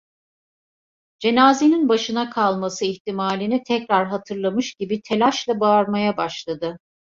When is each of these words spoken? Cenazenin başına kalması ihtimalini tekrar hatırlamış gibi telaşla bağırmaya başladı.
Cenazenin 1.19 1.89
başına 1.89 2.29
kalması 2.29 2.85
ihtimalini 2.85 3.63
tekrar 3.63 4.07
hatırlamış 4.07 4.73
gibi 4.73 5.01
telaşla 5.01 5.59
bağırmaya 5.59 6.17
başladı. 6.17 6.77